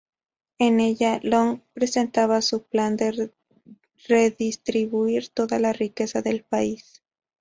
En 0.57 0.79
ella, 0.79 1.19
Long 1.21 1.59
presentaba 1.75 2.41
su 2.41 2.63
plan 2.63 2.97
de 2.97 3.29
redistribuir 4.07 5.29
toda 5.29 5.59
la 5.59 5.73
riqueza 5.73 6.23
del 6.23 6.41
país. 6.41 7.03